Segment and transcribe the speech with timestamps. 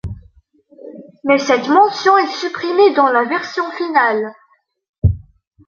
[1.25, 4.33] Mais cette mention est supprimée dans la version finale.